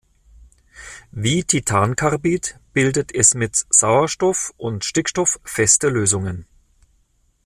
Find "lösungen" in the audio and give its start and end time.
5.89-6.47